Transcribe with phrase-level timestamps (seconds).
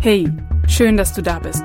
[0.00, 0.32] Hey,
[0.68, 1.64] schön, dass du da bist.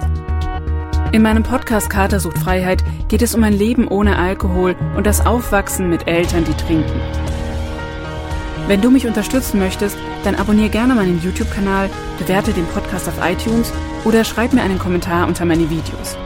[1.11, 5.23] In meinem Podcast Kater sucht Freiheit geht es um ein Leben ohne Alkohol und das
[5.23, 6.99] Aufwachsen mit Eltern, die trinken.
[8.65, 13.71] Wenn du mich unterstützen möchtest, dann abonniere gerne meinen YouTube-Kanal, bewerte den Podcast auf iTunes
[14.03, 16.17] oder schreib mir einen Kommentar unter meine Videos.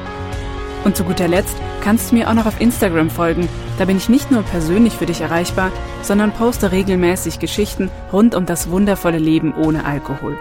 [0.85, 3.49] Und zu guter Letzt kannst du mir auch noch auf Instagram folgen.
[3.77, 8.45] Da bin ich nicht nur persönlich für dich erreichbar, sondern poste regelmäßig Geschichten rund um
[8.45, 10.37] das wundervolle Leben ohne Alkohol.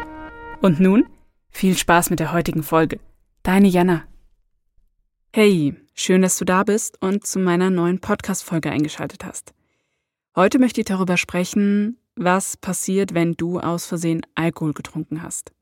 [0.62, 1.07] Und nun
[1.57, 3.00] viel Spaß mit der heutigen Folge.
[3.42, 4.05] Deine Jana.
[5.33, 9.55] Hey, schön, dass du da bist und zu meiner neuen Podcast-Folge eingeschaltet hast.
[10.37, 15.52] Heute möchte ich darüber sprechen, was passiert, wenn du aus Versehen Alkohol getrunken hast.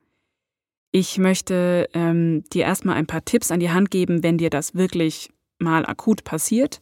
[0.90, 4.74] Ich möchte ähm, dir erstmal ein paar Tipps an die Hand geben, wenn dir das
[4.74, 5.30] wirklich
[5.60, 6.80] mal akut passiert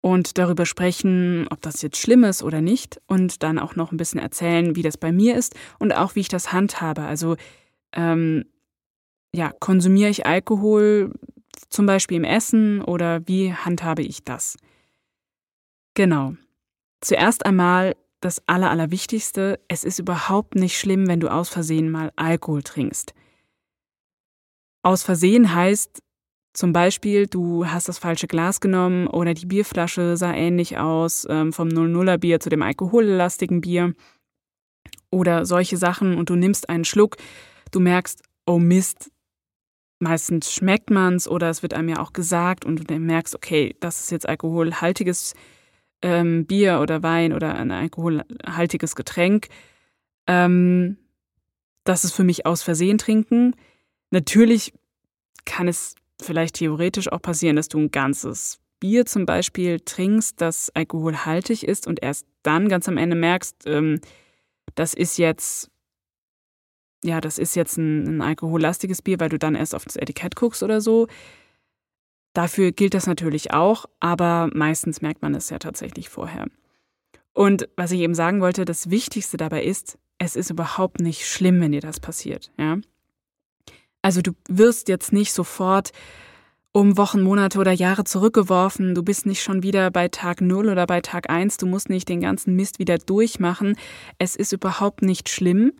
[0.00, 3.96] und darüber sprechen, ob das jetzt schlimm ist oder nicht und dann auch noch ein
[3.96, 7.02] bisschen erzählen, wie das bei mir ist und auch wie ich das handhabe.
[7.02, 7.36] Also
[7.92, 8.44] ähm,
[9.34, 11.12] ja, konsumiere ich Alkohol
[11.68, 14.56] zum Beispiel im Essen oder wie handhabe ich das?
[15.94, 16.34] Genau.
[17.00, 22.12] Zuerst einmal das Aller, Allerwichtigste, es ist überhaupt nicht schlimm, wenn du aus Versehen mal
[22.16, 23.14] Alkohol trinkst.
[24.82, 26.02] Aus Versehen heißt
[26.52, 31.52] zum Beispiel, du hast das falsche Glas genommen oder die Bierflasche sah ähnlich aus, ähm,
[31.52, 33.94] vom 00er Bier zu dem alkohollastigen Bier
[35.10, 37.16] oder solche Sachen und du nimmst einen Schluck,
[37.70, 39.10] du merkst, oh Mist,
[40.00, 44.00] meistens schmeckt man's oder es wird einem ja auch gesagt und du merkst, okay, das
[44.00, 45.34] ist jetzt alkoholhaltiges
[46.02, 49.48] ähm, Bier oder Wein oder ein alkoholhaltiges Getränk.
[50.26, 50.96] Ähm,
[51.84, 53.54] das ist für mich aus Versehen trinken.
[54.10, 54.72] Natürlich
[55.44, 60.70] kann es vielleicht theoretisch auch passieren, dass du ein ganzes Bier zum Beispiel trinkst, das
[60.70, 64.00] alkoholhaltig ist und erst dann ganz am Ende merkst, ähm,
[64.74, 65.69] das ist jetzt
[67.02, 70.36] ja, das ist jetzt ein, ein alkohollastiges Bier, weil du dann erst auf das Etikett
[70.36, 71.06] guckst oder so.
[72.32, 76.46] Dafür gilt das natürlich auch, aber meistens merkt man es ja tatsächlich vorher.
[77.32, 81.60] Und was ich eben sagen wollte, das Wichtigste dabei ist, es ist überhaupt nicht schlimm,
[81.60, 82.78] wenn dir das passiert, ja.
[84.02, 85.92] Also du wirst jetzt nicht sofort
[86.72, 90.86] um Wochen, Monate oder Jahre zurückgeworfen, du bist nicht schon wieder bei Tag 0 oder
[90.86, 93.76] bei Tag 1, du musst nicht den ganzen Mist wieder durchmachen.
[94.18, 95.72] Es ist überhaupt nicht schlimm.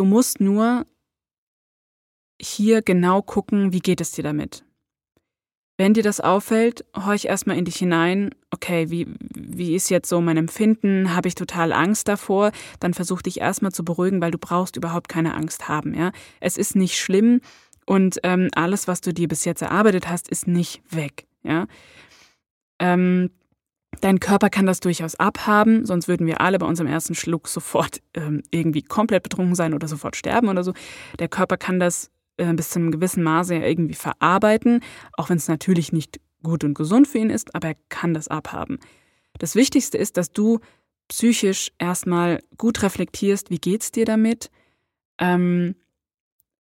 [0.00, 0.86] Du musst nur
[2.40, 4.64] hier genau gucken, wie geht es dir damit.
[5.76, 10.22] Wenn dir das auffällt, horch erstmal in dich hinein, okay, wie, wie ist jetzt so
[10.22, 11.14] mein Empfinden?
[11.14, 12.52] Habe ich total Angst davor?
[12.78, 16.12] Dann versuch dich erstmal zu beruhigen, weil du brauchst überhaupt keine Angst haben, ja.
[16.40, 17.42] Es ist nicht schlimm
[17.84, 21.66] und ähm, alles, was du dir bis jetzt erarbeitet hast, ist nicht weg, ja.
[22.78, 23.28] Ähm,
[24.00, 28.00] Dein Körper kann das durchaus abhaben, sonst würden wir alle bei unserem ersten Schluck sofort
[28.14, 30.72] ähm, irgendwie komplett betrunken sein oder sofort sterben oder so.
[31.18, 34.80] Der Körper kann das äh, bis zu einem gewissen Maße ja irgendwie verarbeiten,
[35.14, 38.28] auch wenn es natürlich nicht gut und gesund für ihn ist, aber er kann das
[38.28, 38.78] abhaben.
[39.38, 40.60] Das Wichtigste ist, dass du
[41.08, 44.50] psychisch erstmal gut reflektierst, wie geht's dir damit?
[45.18, 45.74] Ähm,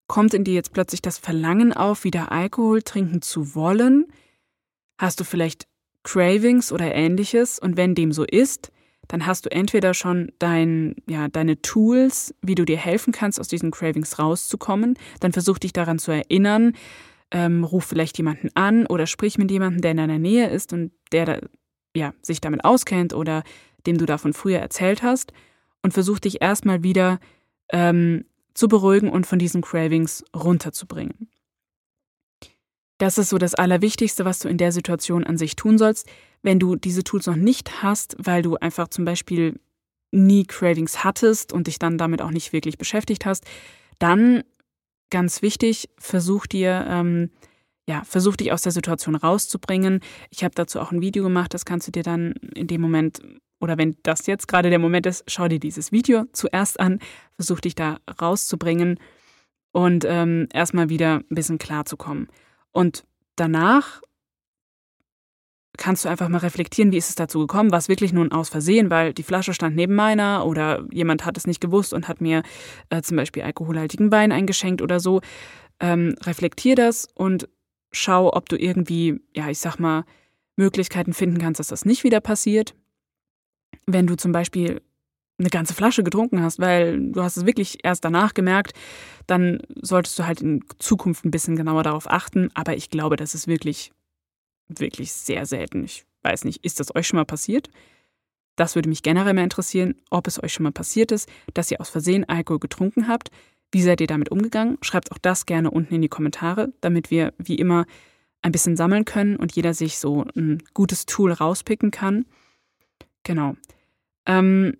[0.07, 4.07] kommt in dir jetzt plötzlich das Verlangen auf, wieder Alkohol trinken zu wollen?
[4.97, 5.67] Hast du vielleicht
[6.07, 7.59] Cravings oder ähnliches.
[7.59, 8.71] Und wenn dem so ist,
[9.09, 13.49] dann hast du entweder schon dein, ja, deine Tools, wie du dir helfen kannst, aus
[13.49, 14.97] diesen Cravings rauszukommen.
[15.19, 16.73] Dann versuch dich daran zu erinnern.
[17.29, 20.93] Ähm, ruf vielleicht jemanden an oder sprich mit jemandem, der in deiner Nähe ist und
[21.11, 21.39] der da,
[21.93, 23.43] ja, sich damit auskennt oder
[23.85, 25.33] dem du davon früher erzählt hast.
[25.83, 27.19] Und versuch dich erstmal wieder
[27.69, 31.27] ähm, zu beruhigen und von diesen Cravings runterzubringen.
[32.97, 36.07] Das ist so das Allerwichtigste, was du in der Situation an sich tun sollst.
[36.41, 39.59] Wenn du diese Tools noch nicht hast, weil du einfach zum Beispiel
[40.11, 43.45] nie Cravings hattest und dich dann damit auch nicht wirklich beschäftigt hast,
[43.99, 44.43] dann
[45.09, 47.31] ganz wichtig, versuch dir, ähm,
[47.87, 50.01] ja, versuch dich aus der Situation rauszubringen.
[50.29, 53.21] Ich habe dazu auch ein Video gemacht, das kannst du dir dann in dem Moment
[53.59, 56.99] oder wenn das jetzt gerade der Moment ist, schau dir dieses Video zuerst an,
[57.35, 58.99] versuch dich da rauszubringen
[59.71, 62.27] und ähm, erstmal wieder ein bisschen klar zu kommen.
[62.77, 63.07] Und
[63.37, 64.03] danach
[65.79, 67.71] kannst du einfach mal reflektieren, wie ist es dazu gekommen?
[67.71, 71.37] War es wirklich nun aus Versehen, weil die Flasche stand neben meiner oder jemand hat
[71.37, 72.43] es nicht gewusst und hat mir
[72.91, 75.21] äh, zum Beispiel alkoholhaltigen Wein eingeschenkt oder so.
[75.79, 77.49] Ähm, reflektier das und
[77.91, 80.05] schau, ob du irgendwie, ja, ich sag mal,
[80.55, 82.75] Möglichkeiten finden kannst, dass das nicht wieder passiert.
[83.87, 84.83] Wenn du zum Beispiel
[85.39, 88.73] eine ganze Flasche getrunken hast, weil du hast es wirklich erst danach gemerkt,
[89.27, 92.49] dann solltest du halt in Zukunft ein bisschen genauer darauf achten.
[92.53, 93.91] Aber ich glaube, das ist wirklich,
[94.67, 95.83] wirklich sehr selten.
[95.83, 97.69] Ich weiß nicht, ist das euch schon mal passiert?
[98.55, 101.79] Das würde mich generell mal interessieren, ob es euch schon mal passiert ist, dass ihr
[101.79, 103.29] aus Versehen Alkohol getrunken habt.
[103.71, 104.79] Wie seid ihr damit umgegangen?
[104.81, 107.85] Schreibt auch das gerne unten in die Kommentare, damit wir wie immer
[108.41, 112.25] ein bisschen sammeln können und jeder sich so ein gutes Tool rauspicken kann.
[113.23, 113.55] Genau.
[114.25, 114.77] Ähm,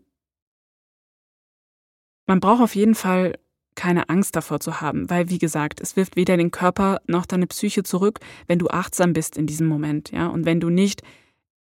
[2.28, 3.40] man braucht auf jeden Fall
[3.76, 7.48] keine Angst davor zu haben, weil wie gesagt, es wirft weder den Körper noch deine
[7.48, 11.04] Psyche zurück, wenn du achtsam bist in diesem Moment, ja, und wenn du nicht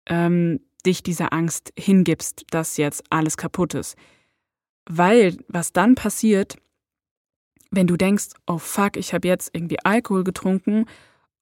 [0.06, 3.98] ähm, dich dieser Angst hingibst, dass jetzt alles kaputt ist.
[4.86, 6.58] Weil was dann passiert,
[7.72, 10.86] wenn du denkst, oh fuck, ich habe jetzt irgendwie Alkohol getrunken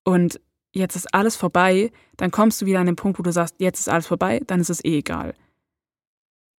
[0.04, 0.40] und
[0.72, 3.80] jetzt ist alles vorbei, dann kommst du wieder an den Punkt, wo du sagst, jetzt
[3.80, 5.34] ist alles vorbei, dann ist es eh egal.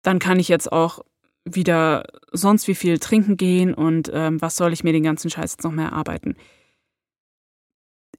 [0.02, 1.02] Dann kann ich jetzt auch
[1.44, 5.52] wieder sonst wie viel trinken gehen und ähm, was soll ich mir den ganzen Scheiß
[5.52, 6.36] jetzt noch mehr erarbeiten.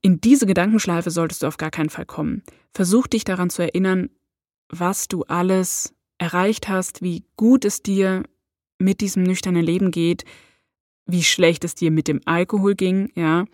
[0.01, 2.43] In diese Gedankenschleife solltest du auf gar keinen Fall kommen.
[2.73, 4.09] Versuch dich daran zu erinnern,
[4.69, 8.23] was du alles erreicht hast, wie gut es dir
[8.79, 10.25] mit diesem nüchternen Leben geht,
[11.05, 13.45] wie schlecht es dir mit dem Alkohol ging, ja.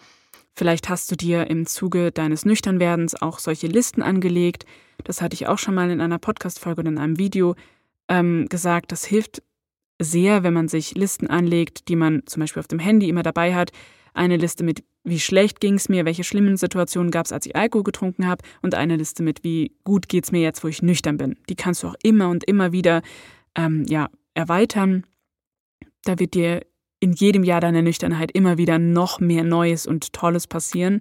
[0.56, 4.65] Vielleicht hast du dir im Zuge deines Nüchternwerdens auch solche Listen angelegt.
[5.06, 7.56] Das hatte ich auch schon mal in einer Podcast-Folge oder in einem Video
[8.10, 8.92] ähm, gesagt.
[8.92, 9.42] Das hilft
[10.00, 13.54] sehr, wenn man sich Listen anlegt, die man zum Beispiel auf dem Handy immer dabei
[13.54, 13.72] hat.
[14.13, 17.56] Eine Liste mit, wie schlecht ging es mir, welche schlimmen Situationen gab es, als ich
[17.56, 20.81] Alkohol getrunken habe, und eine Liste mit, wie gut geht es mir jetzt, wo ich
[20.81, 21.38] nüchtern bin.
[21.50, 23.01] Die kannst du auch immer und immer wieder
[23.56, 25.06] ähm, ja, erweitern.
[26.06, 26.66] Da wird dir
[27.00, 31.00] in jedem Jahr deiner Nüchternheit immer wieder noch mehr Neues und Tolles passieren.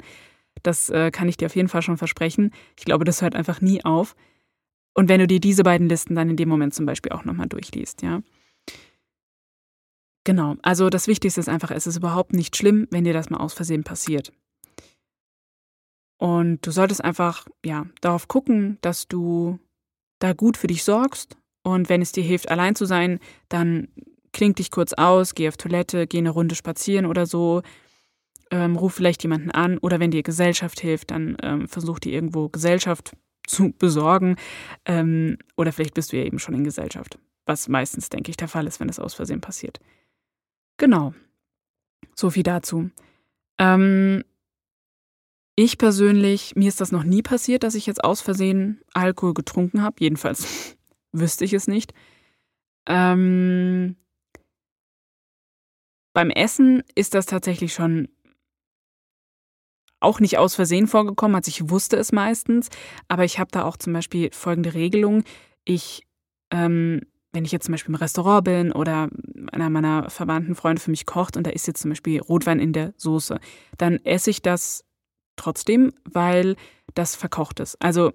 [0.62, 2.52] Das äh, kann ich dir auf jeden Fall schon versprechen.
[2.76, 4.14] Ich glaube, das hört einfach nie auf.
[4.94, 7.48] Und wenn du dir diese beiden Listen dann in dem Moment zum Beispiel auch nochmal
[7.48, 8.20] durchliest, ja.
[10.28, 13.38] Genau, also das Wichtigste ist einfach, es ist überhaupt nicht schlimm, wenn dir das mal
[13.38, 14.30] aus Versehen passiert.
[16.18, 19.58] Und du solltest einfach, ja, darauf gucken, dass du
[20.18, 21.38] da gut für dich sorgst.
[21.62, 23.88] Und wenn es dir hilft, allein zu sein, dann
[24.34, 27.62] kling dich kurz aus, geh auf Toilette, geh eine Runde spazieren oder so.
[28.50, 32.50] Ähm, ruf vielleicht jemanden an oder wenn dir Gesellschaft hilft, dann ähm, versuch dir irgendwo
[32.50, 33.16] Gesellschaft
[33.46, 34.36] zu besorgen.
[34.84, 38.48] Ähm, oder vielleicht bist du ja eben schon in Gesellschaft, was meistens, denke ich, der
[38.48, 39.80] Fall ist, wenn es aus Versehen passiert.
[40.78, 41.12] Genau.
[42.14, 42.90] So viel dazu.
[43.58, 44.24] Ähm,
[45.56, 49.82] ich persönlich, mir ist das noch nie passiert, dass ich jetzt aus Versehen Alkohol getrunken
[49.82, 49.96] habe.
[49.98, 50.76] Jedenfalls
[51.12, 51.92] wüsste ich es nicht.
[52.86, 53.96] Ähm,
[56.14, 58.08] beim Essen ist das tatsächlich schon
[60.00, 62.68] auch nicht aus Versehen vorgekommen, also ich wusste es meistens,
[63.08, 65.24] aber ich habe da auch zum Beispiel folgende Regelung.
[65.64, 66.06] Ich
[66.52, 67.02] ähm,
[67.32, 69.08] wenn ich jetzt zum Beispiel im Restaurant bin oder
[69.52, 72.72] einer meiner verwandten Freunde für mich kocht und da ist jetzt zum Beispiel Rotwein in
[72.72, 73.38] der Soße,
[73.76, 74.84] dann esse ich das
[75.36, 76.56] trotzdem, weil
[76.94, 77.76] das verkocht ist.
[77.80, 78.12] Also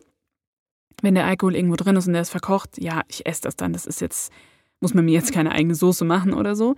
[1.01, 3.73] wenn der Alkohol irgendwo drin ist und der ist verkocht, ja, ich esse das dann.
[3.73, 4.31] Das ist jetzt,
[4.79, 6.75] muss man mir jetzt keine eigene Soße machen oder so.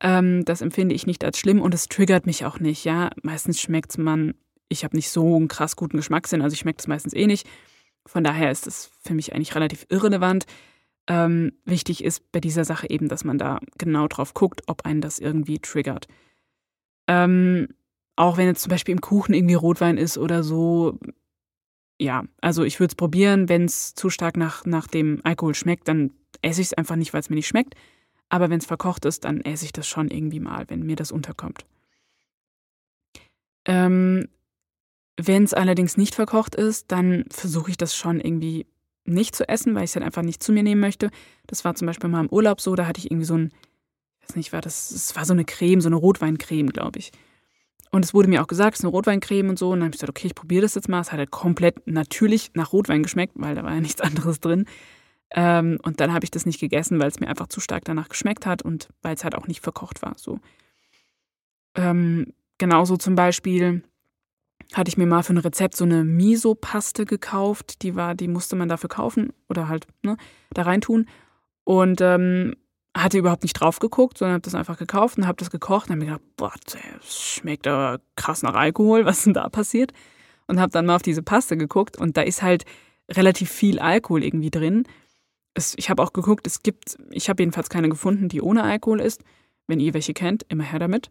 [0.00, 3.10] Ähm, das empfinde ich nicht als schlimm und es triggert mich auch nicht, ja.
[3.22, 4.34] Meistens schmeckt man,
[4.68, 7.46] ich habe nicht so einen krass guten Geschmackssinn, also ich schmecke es meistens eh nicht.
[8.04, 10.46] Von daher ist es für mich eigentlich relativ irrelevant.
[11.08, 15.00] Ähm, wichtig ist bei dieser Sache eben, dass man da genau drauf guckt, ob einen
[15.00, 16.08] das irgendwie triggert.
[17.06, 17.68] Ähm,
[18.16, 20.98] auch wenn jetzt zum Beispiel im Kuchen irgendwie Rotwein ist oder so,
[22.00, 23.48] ja, also ich würde es probieren.
[23.48, 26.12] Wenn es zu stark nach, nach dem Alkohol schmeckt, dann
[26.42, 27.74] esse ich es einfach nicht, weil es mir nicht schmeckt.
[28.28, 31.12] Aber wenn es verkocht ist, dann esse ich das schon irgendwie mal, wenn mir das
[31.12, 31.64] unterkommt.
[33.66, 34.28] Ähm,
[35.16, 38.66] wenn es allerdings nicht verkocht ist, dann versuche ich das schon irgendwie
[39.06, 41.10] nicht zu essen, weil ich es halt einfach nicht zu mir nehmen möchte.
[41.46, 43.52] Das war zum Beispiel mal im Urlaub so, da hatte ich irgendwie so ein,
[44.20, 47.12] ich weiß nicht, war das, es war so eine Creme, so eine Rotweincreme, glaube ich.
[47.90, 49.70] Und es wurde mir auch gesagt, es ist eine Rotweincreme und so.
[49.70, 51.00] Und dann habe ich gesagt, okay, ich probiere das jetzt mal.
[51.00, 54.66] Es hat halt komplett natürlich nach Rotwein geschmeckt, weil da war ja nichts anderes drin.
[55.30, 58.08] Ähm, und dann habe ich das nicht gegessen, weil es mir einfach zu stark danach
[58.08, 60.14] geschmeckt hat und weil es halt auch nicht verkocht war.
[60.16, 60.38] So.
[61.74, 63.82] Ähm, genauso zum Beispiel
[64.74, 67.82] hatte ich mir mal für ein Rezept so eine Miso-Paste gekauft.
[67.82, 70.16] Die war, die musste man dafür kaufen oder halt ne,
[70.52, 71.06] da reintun.
[71.64, 72.54] Und ähm,
[72.96, 75.92] hatte überhaupt nicht drauf geguckt, sondern habe das einfach gekauft und habe das gekocht und
[75.92, 79.92] habe mir gedacht, boah, das schmeckt aber krass nach Alkohol, was denn da passiert?
[80.46, 82.64] Und habe dann mal auf diese Paste geguckt und da ist halt
[83.10, 84.84] relativ viel Alkohol irgendwie drin.
[85.54, 89.00] Es, ich habe auch geguckt, es gibt, ich habe jedenfalls keine gefunden, die ohne Alkohol
[89.00, 89.22] ist.
[89.66, 91.10] Wenn ihr welche kennt, immer her damit.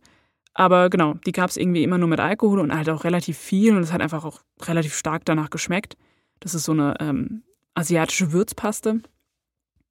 [0.57, 3.75] Aber genau, die gab es irgendwie immer nur mit Alkohol und halt auch relativ viel
[3.75, 5.97] und es hat einfach auch relativ stark danach geschmeckt.
[6.39, 7.43] Das ist so eine ähm,
[7.73, 9.01] asiatische Würzpaste.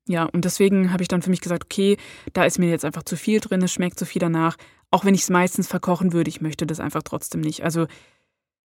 [0.08, 1.98] Ja, und deswegen habe ich dann für mich gesagt, okay,
[2.32, 4.56] da ist mir jetzt einfach zu viel drin, es schmeckt zu viel danach.
[4.90, 7.62] Auch wenn ich es meistens verkochen würde, ich möchte das einfach trotzdem nicht.
[7.62, 7.86] Also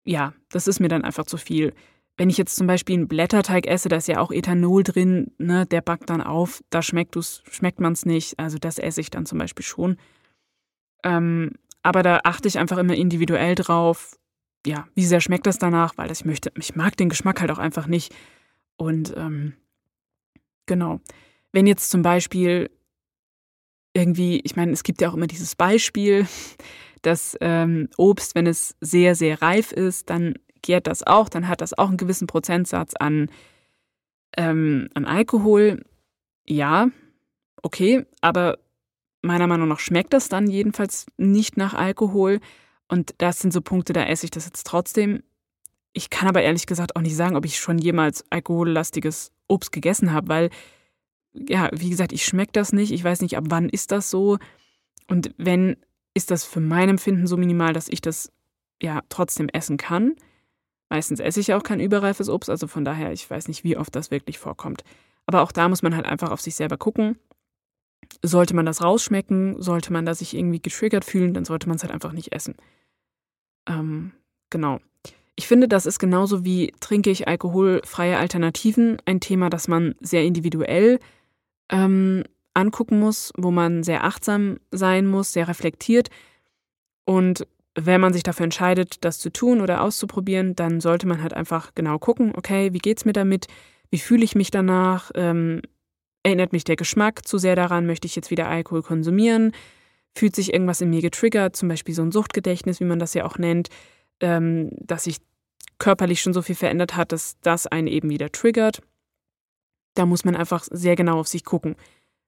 [0.04, 1.74] ja, das ist mir dann einfach zu viel.
[2.16, 5.66] Wenn ich jetzt zum Beispiel einen Blätterteig esse, da ist ja auch Ethanol drin, ne,
[5.66, 7.16] der backt dann auf, da schmeckt,
[7.50, 8.38] schmeckt man es nicht.
[8.38, 9.96] Also das esse ich dann zum Beispiel schon.
[11.04, 11.52] Ähm,
[11.82, 14.18] aber da achte ich einfach immer individuell drauf,
[14.66, 17.58] ja, wie sehr schmeckt das danach, weil ich möchte, ich mag den Geschmack halt auch
[17.58, 18.14] einfach nicht.
[18.76, 19.54] Und ähm,
[20.66, 21.00] genau.
[21.52, 22.70] Wenn jetzt zum Beispiel
[23.94, 26.26] irgendwie, ich meine, es gibt ja auch immer dieses Beispiel,
[27.02, 31.60] dass ähm, Obst, wenn es sehr, sehr reif ist, dann gärt das auch, dann hat
[31.60, 33.30] das auch einen gewissen Prozentsatz an,
[34.36, 35.84] ähm, an Alkohol.
[36.46, 36.88] Ja,
[37.62, 38.58] okay, aber
[39.22, 42.40] meiner Meinung nach schmeckt das dann jedenfalls nicht nach Alkohol.
[42.88, 45.22] Und das sind so Punkte, da esse ich das jetzt trotzdem.
[45.92, 50.12] Ich kann aber ehrlich gesagt auch nicht sagen, ob ich schon jemals alkohollastiges Obst gegessen
[50.12, 50.50] habe, weil,
[51.32, 52.92] ja, wie gesagt, ich schmecke das nicht.
[52.92, 54.38] Ich weiß nicht, ab wann ist das so.
[55.08, 55.76] Und wenn,
[56.14, 58.32] ist das für mein Empfinden so minimal, dass ich das
[58.82, 60.14] ja trotzdem essen kann.
[60.88, 63.76] Meistens esse ich ja auch kein überreifes Obst, also von daher, ich weiß nicht, wie
[63.76, 64.84] oft das wirklich vorkommt.
[65.26, 67.18] Aber auch da muss man halt einfach auf sich selber gucken.
[68.22, 71.82] Sollte man das rausschmecken, sollte man da sich irgendwie getriggert fühlen, dann sollte man es
[71.82, 72.56] halt einfach nicht essen.
[73.68, 74.12] Ähm,
[74.50, 74.80] genau.
[75.36, 80.24] Ich finde, das ist genauso wie trinke ich alkoholfreie Alternativen ein Thema, das man sehr
[80.24, 80.98] individuell
[81.70, 82.24] ähm,
[82.54, 86.10] angucken muss, wo man sehr achtsam sein muss, sehr reflektiert.
[87.04, 87.46] Und
[87.76, 91.74] wenn man sich dafür entscheidet, das zu tun oder auszuprobieren, dann sollte man halt einfach
[91.74, 93.46] genau gucken, okay, wie geht's mir damit?
[93.90, 95.12] Wie fühle ich mich danach?
[95.14, 95.62] Ähm,
[96.28, 97.86] erinnert mich der Geschmack zu sehr daran?
[97.86, 99.52] Möchte ich jetzt wieder Alkohol konsumieren?
[100.14, 103.24] Fühlt sich irgendwas in mir getriggert, zum Beispiel so ein Suchtgedächtnis, wie man das ja
[103.24, 103.68] auch nennt,
[104.20, 105.18] ähm, dass sich
[105.78, 108.80] körperlich schon so viel verändert hat, dass das einen eben wieder triggert?
[109.94, 111.76] Da muss man einfach sehr genau auf sich gucken.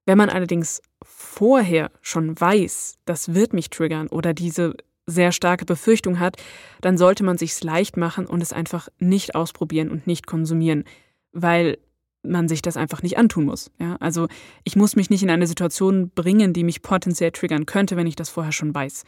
[0.06, 4.74] Wenn man allerdings vorher schon weiß, das wird mich triggern oder diese
[5.06, 6.36] sehr starke Befürchtung hat,
[6.80, 10.84] dann sollte man sich's leicht machen und es einfach nicht ausprobieren und nicht konsumieren,
[11.32, 11.78] weil
[12.22, 13.70] man sich das einfach nicht antun muss.
[13.78, 13.96] Ja?
[14.00, 14.28] Also
[14.64, 18.16] ich muss mich nicht in eine Situation bringen, die mich potenziell triggern könnte, wenn ich
[18.16, 19.04] das vorher schon weiß.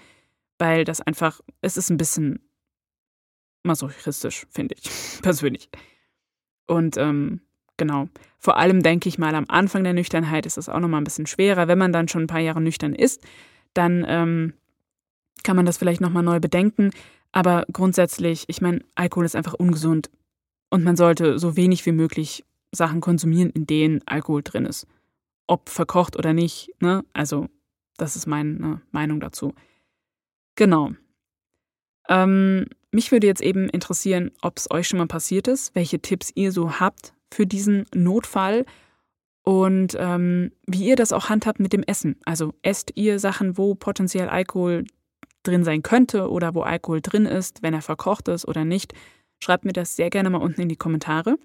[0.59, 2.41] Weil das einfach, es ist ein bisschen
[3.65, 4.91] masochistisch, finde ich,
[5.23, 5.69] persönlich.
[6.67, 7.41] Und ähm,
[7.77, 8.09] genau.
[8.39, 11.27] Vor allem denke ich mal, am Anfang der Nüchternheit ist es auch nochmal ein bisschen
[11.27, 11.69] schwerer.
[11.69, 13.23] Wenn man dann schon ein paar Jahre nüchtern ist,
[13.75, 14.55] dann ähm,
[15.43, 16.91] kann man das vielleicht nochmal neu bedenken.
[17.31, 20.11] Aber grundsätzlich, ich meine, Alkohol ist einfach ungesund
[20.71, 24.87] und man sollte so wenig wie möglich Sachen konsumieren, in denen Alkohol drin ist.
[25.47, 27.05] Ob verkocht oder nicht, ne?
[27.13, 27.49] Also,
[27.97, 29.55] das ist meine Meinung dazu.
[30.57, 30.93] Genau.
[32.09, 36.31] Ähm, mich würde jetzt eben interessieren, ob es euch schon mal passiert ist, welche Tipps
[36.35, 38.67] ihr so habt für diesen Notfall
[39.45, 42.17] und ähm, wie ihr das auch handhabt mit dem Essen.
[42.25, 44.85] Also esst ihr Sachen, wo potenziell Alkohol
[45.43, 48.95] drin sein könnte oder wo Alkohol drin ist, wenn er verkocht ist oder nicht.
[49.43, 51.37] Schreibt mir das sehr gerne mal unten in die Kommentare.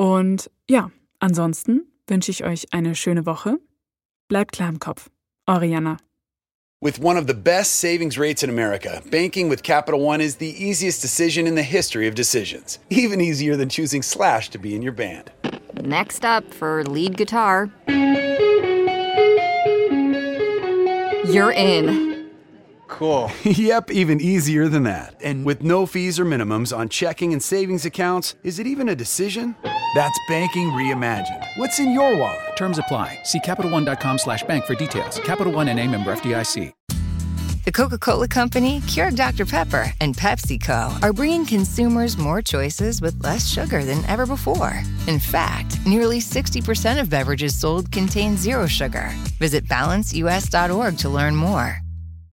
[0.00, 3.58] Und ja, ansonsten wünsche ich euch eine schöne Woche.
[4.28, 5.10] Bleibt klar im Kopf.
[5.46, 5.98] Oriana.
[6.80, 10.54] With one of the best savings rates in America, banking with Capital One is the
[10.56, 12.78] easiest decision in the history of decisions.
[12.88, 15.30] Even easier than choosing Slash to be in your band.
[15.82, 17.68] Next up for lead guitar.
[21.26, 22.30] You're in.
[22.88, 23.30] Cool.
[23.44, 25.14] yep, even easier than that.
[25.22, 28.96] And with no fees or minimums on checking and savings accounts, is it even a
[28.96, 29.56] decision?
[29.94, 31.44] That's banking reimagined.
[31.56, 32.56] What's in your wallet?
[32.56, 33.18] Terms apply.
[33.24, 35.18] See CapitalOne.com slash bank for details.
[35.20, 36.72] Capital One and a member FDIC.
[37.64, 39.44] The Coca-Cola Company, Keurig Dr.
[39.44, 44.82] Pepper, and PepsiCo are bringing consumers more choices with less sugar than ever before.
[45.06, 49.10] In fact, nearly 60% of beverages sold contain zero sugar.
[49.38, 51.78] Visit balanceus.org to learn more.